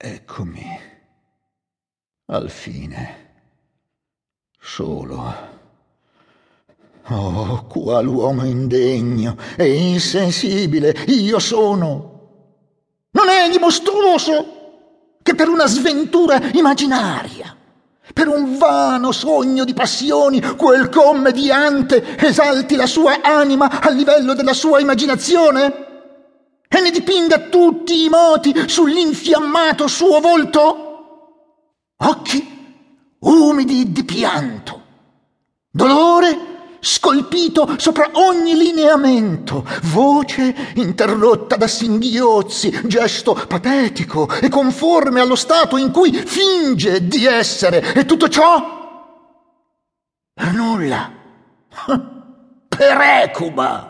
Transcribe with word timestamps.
Eccomi. 0.00 0.78
Al 2.26 2.48
fine. 2.50 3.26
Solo. 4.60 5.56
Oh, 7.08 7.64
qual 7.64 8.06
uomo 8.06 8.44
indegno 8.44 9.36
e 9.56 9.72
insensibile 9.74 10.94
io 11.06 11.40
sono! 11.40 12.16
Non 13.10 13.28
è 13.28 13.48
egli 13.48 13.58
mostruoso 13.58 15.16
che 15.20 15.34
per 15.34 15.48
una 15.48 15.66
sventura 15.66 16.38
immaginaria, 16.52 17.56
per 18.12 18.28
un 18.28 18.56
vano 18.56 19.10
sogno 19.10 19.64
di 19.64 19.74
passioni, 19.74 20.40
quel 20.40 20.90
commediante 20.90 22.16
esalti 22.18 22.76
la 22.76 22.86
sua 22.86 23.20
anima 23.20 23.80
al 23.80 23.96
livello 23.96 24.34
della 24.34 24.52
sua 24.52 24.78
immaginazione? 24.78 25.87
E 26.68 26.80
ne 26.80 26.90
dipinga 26.90 27.48
tutti 27.48 28.04
i 28.04 28.08
moti 28.08 28.54
sull'infiammato 28.68 29.88
suo 29.88 30.20
volto? 30.20 30.84
Occhi 31.96 32.56
umidi 33.20 33.90
di 33.90 34.04
pianto, 34.04 34.82
dolore 35.70 36.46
scolpito 36.80 37.74
sopra 37.78 38.10
ogni 38.12 38.56
lineamento, 38.56 39.66
voce 39.84 40.54
interrotta 40.74 41.56
da 41.56 41.66
singhiozzi, 41.66 42.82
gesto 42.84 43.34
patetico 43.48 44.28
e 44.28 44.48
conforme 44.48 45.20
allo 45.20 45.34
stato 45.34 45.76
in 45.76 45.90
cui 45.90 46.12
finge 46.12 47.06
di 47.06 47.26
essere, 47.26 47.94
e 47.94 48.04
tutto 48.04 48.28
ciò 48.28 48.76
per 50.32 50.52
nulla, 50.52 51.12
per 52.68 53.00
Ecuba. 53.00 53.87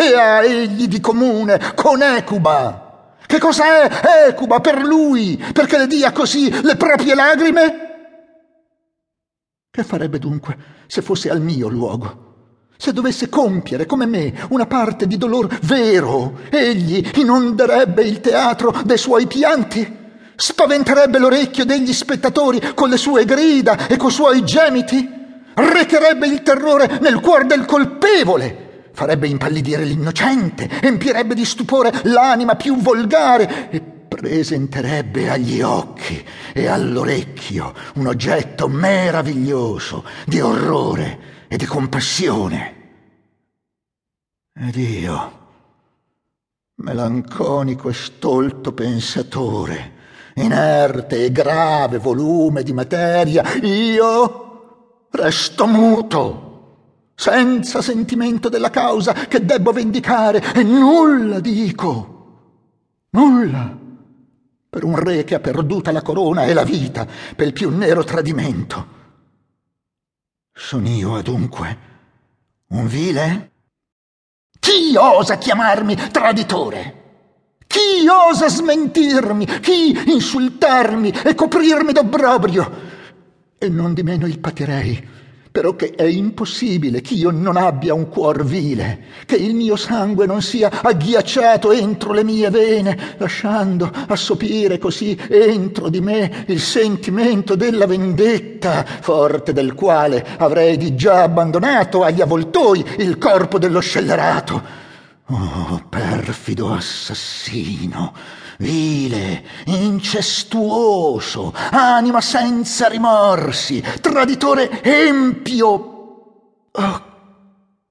Che 0.00 0.14
ha 0.14 0.42
egli 0.42 0.88
di 0.88 0.98
comune 0.98 1.74
con 1.74 2.00
Ecuba? 2.00 3.16
Che 3.26 3.38
cosa 3.38 3.90
è 3.90 4.28
Ecuba 4.28 4.58
per 4.58 4.82
lui, 4.82 5.36
perché 5.52 5.76
le 5.76 5.86
dia 5.86 6.10
così 6.10 6.50
le 6.62 6.74
proprie 6.76 7.14
lagrime? 7.14 7.88
Che 9.70 9.84
farebbe 9.84 10.18
dunque 10.18 10.56
se 10.86 11.02
fosse 11.02 11.28
al 11.28 11.42
mio 11.42 11.68
luogo? 11.68 12.68
Se 12.78 12.94
dovesse 12.94 13.28
compiere, 13.28 13.84
come 13.84 14.06
me, 14.06 14.32
una 14.48 14.64
parte 14.64 15.06
di 15.06 15.18
dolor 15.18 15.48
vero, 15.64 16.38
egli 16.48 17.06
inonderebbe 17.16 18.02
il 18.02 18.22
teatro 18.22 18.74
dei 18.82 18.96
suoi 18.96 19.26
pianti? 19.26 19.98
Spaventerebbe 20.34 21.18
l'orecchio 21.18 21.66
degli 21.66 21.92
spettatori 21.92 22.72
con 22.72 22.88
le 22.88 22.96
sue 22.96 23.26
grida 23.26 23.86
e 23.86 23.98
coi 23.98 24.10
suoi 24.10 24.42
gemiti? 24.44 25.06
Recherebbe 25.52 26.26
il 26.26 26.40
terrore 26.40 27.00
nel 27.02 27.20
cuore 27.20 27.44
del 27.44 27.66
colpevole? 27.66 28.68
Farebbe 29.00 29.28
impallidire 29.28 29.84
l'innocente? 29.84 30.68
Empirebbe 30.82 31.34
di 31.34 31.46
stupore 31.46 31.90
l'anima 32.02 32.54
più 32.54 32.76
volgare? 32.76 33.70
E 33.70 33.80
presenterebbe 33.80 35.30
agli 35.30 35.62
occhi 35.62 36.22
e 36.52 36.66
all'orecchio 36.66 37.72
un 37.94 38.08
oggetto 38.08 38.68
meraviglioso 38.68 40.04
di 40.26 40.38
orrore 40.38 41.46
e 41.48 41.56
di 41.56 41.64
compassione. 41.64 42.74
Ed 44.54 44.76
io, 44.76 45.38
melanconico 46.82 47.88
e 47.88 47.94
stolto 47.94 48.74
pensatore, 48.74 49.92
inerte 50.34 51.24
e 51.24 51.32
grave 51.32 51.96
volume 51.96 52.62
di 52.62 52.74
materia, 52.74 53.50
io 53.62 55.06
resto 55.10 55.66
muto 55.66 56.48
senza 57.20 57.82
sentimento 57.82 58.48
della 58.48 58.70
causa 58.70 59.12
che 59.12 59.44
debbo 59.44 59.72
vendicare 59.72 60.54
e 60.54 60.62
nulla 60.62 61.38
dico, 61.38 63.08
nulla 63.10 63.76
per 64.70 64.84
un 64.84 64.96
re 64.96 65.24
che 65.24 65.34
ha 65.34 65.40
perduta 65.40 65.92
la 65.92 66.00
corona 66.00 66.46
e 66.46 66.54
la 66.54 66.64
vita 66.64 67.06
per 67.36 67.48
il 67.48 67.52
più 67.52 67.68
nero 67.68 68.04
tradimento. 68.04 68.86
Sono 70.50 70.88
io 70.88 71.16
adunque 71.16 71.78
un 72.68 72.86
vile? 72.86 73.50
Chi 74.58 74.96
osa 74.96 75.36
chiamarmi 75.36 75.96
traditore? 76.10 76.94
Chi 77.66 78.08
osa 78.08 78.48
smentirmi? 78.48 79.44
Chi 79.60 80.10
insultarmi 80.10 81.10
e 81.10 81.34
coprirmi 81.34 81.92
d'obbrobrio? 81.92 82.88
E 83.58 83.68
non 83.68 83.92
di 83.92 84.02
meno 84.02 84.26
il 84.26 84.38
patirei 84.38 85.18
però 85.50 85.74
che 85.74 85.92
è 85.96 86.04
impossibile 86.04 87.00
che 87.00 87.14
io 87.14 87.30
non 87.30 87.56
abbia 87.56 87.92
un 87.92 88.08
cuor 88.08 88.44
vile, 88.44 89.00
che 89.26 89.34
il 89.34 89.54
mio 89.54 89.74
sangue 89.74 90.26
non 90.26 90.42
sia 90.42 90.70
agghiacciato 90.82 91.72
entro 91.72 92.12
le 92.12 92.22
mie 92.22 92.50
vene, 92.50 92.96
lasciando 93.18 93.90
assopire 94.06 94.78
così 94.78 95.18
entro 95.28 95.88
di 95.88 96.00
me 96.00 96.44
il 96.46 96.60
sentimento 96.60 97.56
della 97.56 97.86
vendetta, 97.86 98.84
forte 99.00 99.52
del 99.52 99.74
quale 99.74 100.24
avrei 100.38 100.76
di 100.76 100.94
già 100.94 101.22
abbandonato 101.22 102.04
agli 102.04 102.20
avvoltoi 102.20 102.84
il 102.98 103.18
corpo 103.18 103.58
dello 103.58 103.80
scellerato. 103.80 104.88
Oh, 105.30 105.80
perfido 105.88 106.72
assassino! 106.72 108.12
vile, 108.60 109.44
incestuoso, 109.66 111.52
anima 111.70 112.20
senza 112.20 112.88
rimorsi, 112.88 113.82
traditore 114.00 114.82
empio. 114.82 115.88
Oh, 116.72 117.02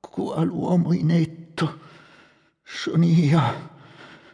qual 0.00 0.48
uomo 0.48 0.92
inetto 0.92 1.78
son 2.62 3.02
io. 3.04 3.74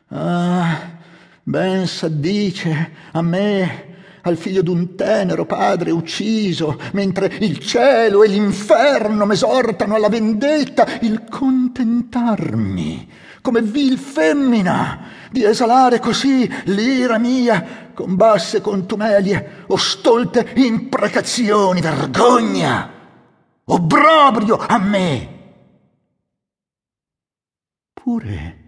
Ah, 0.08 0.98
ben 1.44 1.86
s'addice 1.86 2.92
a 3.12 3.22
me, 3.22 3.91
al 4.22 4.36
figlio 4.36 4.62
d'un 4.62 4.94
tenero 4.94 5.44
padre 5.44 5.90
ucciso, 5.90 6.78
mentre 6.92 7.32
il 7.40 7.58
cielo 7.58 8.22
e 8.22 8.28
l'inferno 8.28 9.26
m'esortano 9.26 9.94
alla 9.94 10.08
vendetta, 10.08 10.86
il 11.00 11.24
contentarmi 11.28 13.08
come 13.42 13.60
vil 13.60 13.98
femmina 13.98 15.10
di 15.30 15.44
esalare 15.44 15.98
così 15.98 16.48
l'ira 16.66 17.18
mia 17.18 17.90
con 17.92 18.14
basse 18.14 18.60
contumelie 18.60 19.64
o 19.66 19.76
stolte 19.76 20.52
imprecazioni, 20.54 21.80
vergogna, 21.80 22.90
obbrobrio 23.64 24.56
a 24.56 24.78
me. 24.78 25.40
Pure 27.92 28.60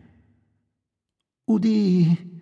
udì 1.44 2.34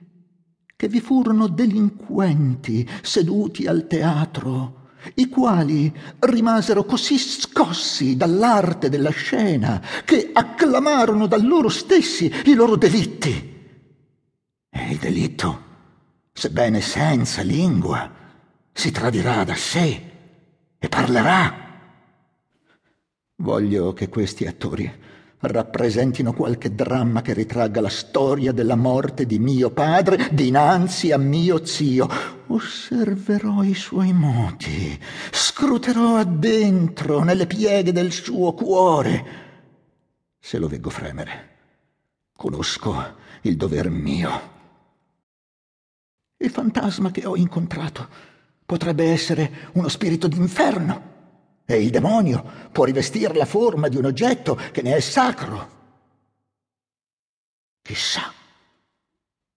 che 0.82 0.88
vi 0.88 1.00
furono 1.00 1.47
delinquenti 1.47 2.84
seduti 3.03 3.66
al 3.69 3.87
teatro, 3.87 4.88
i 5.15 5.28
quali 5.28 5.97
rimasero 6.19 6.84
così 6.84 7.19
scossi 7.19 8.16
dall'arte 8.16 8.88
della 8.88 9.10
scena 9.10 9.81
che 10.04 10.31
acclamarono 10.32 11.28
da 11.28 11.37
loro 11.37 11.69
stessi 11.69 12.32
i 12.47 12.54
loro 12.54 12.75
delitti. 12.75 13.31
E 14.69 14.91
il 14.91 14.97
delitto, 14.97 15.62
sebbene 16.32 16.81
senza 16.81 17.42
lingua, 17.42 18.10
si 18.72 18.91
tradirà 18.91 19.44
da 19.44 19.54
sé 19.54 20.10
e 20.81 20.88
parlerà. 20.88 21.60
Voglio 23.37 23.92
che 23.92 24.09
questi 24.09 24.48
attori 24.48 24.92
rappresentino 25.42 26.32
qualche 26.32 26.75
dramma 26.75 27.20
che 27.20 27.32
ritragga 27.32 27.80
la 27.80 27.88
storia 27.88 28.53
della 28.53 28.76
morte 28.76 29.26
di 29.26 29.38
mio 29.38 29.70
padre 29.70 30.28
dinanzi 30.30 31.10
a 31.10 31.19
mio 31.19 31.64
zio. 31.64 32.08
Osserverò 32.47 33.62
i 33.62 33.75
suoi 33.75 34.12
moti, 34.12 34.98
scruterò 35.30 36.16
addentro 36.16 37.22
nelle 37.25 37.47
pieghe 37.47 37.92
del 37.92 38.12
suo 38.12 38.54
cuore. 38.54 39.41
Se 40.38 40.58
lo 40.58 40.69
veggo 40.69 40.91
fremere, 40.91 41.48
conosco 42.36 43.16
il 43.42 43.56
dover 43.56 43.91
mio. 43.91 44.50
Il 46.36 46.50
fantasma 46.50 47.10
che 47.10 47.26
ho 47.26 47.36
incontrato 47.36 48.09
potrebbe 48.65 49.10
essere 49.10 49.71
uno 49.72 49.89
spirito 49.89 50.28
d'inferno 50.28 51.10
e 51.74 51.83
il 51.83 51.91
demonio 51.91 52.45
può 52.71 52.84
rivestire 52.84 53.34
la 53.34 53.45
forma 53.45 53.89
di 53.89 53.97
un 53.97 54.04
oggetto 54.04 54.59
che 54.72 54.83
ne 54.83 54.97
è 54.97 55.01
sacro. 55.01 55.80
Chissà. 57.83 58.33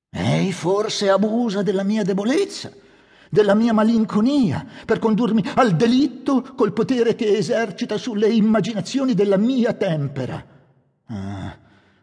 Ei 0.10 0.52
forse 0.52 1.10
abusa 1.10 1.62
della 1.62 1.84
mia 1.84 2.04
debolezza, 2.04 2.72
della 3.30 3.54
mia 3.54 3.74
malinconia, 3.74 4.66
per 4.86 5.00
condurmi 5.00 5.44
al 5.56 5.76
delitto 5.76 6.42
col 6.56 6.72
potere 6.72 7.16
che 7.16 7.36
esercita 7.38 7.98
sulle 7.98 8.30
immaginazioni 8.30 9.14
della 9.14 9.38
mia 9.38 9.74
tempera. 9.74 10.44
Ah, 11.08 11.58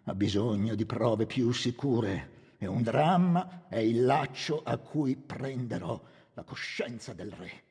ha 0.05 0.15
bisogno 0.15 0.75
di 0.75 0.85
prove 0.85 1.27
più 1.27 1.53
sicure 1.53 2.55
e 2.59 2.67
un 2.67 2.83
dramma 2.83 3.65
è 3.69 3.79
il 3.79 4.05
laccio 4.05 4.61
a 4.63 4.77
cui 4.77 5.17
prenderò 5.17 6.01
la 6.35 6.43
coscienza 6.43 7.13
del 7.13 7.33
re. 7.33 7.63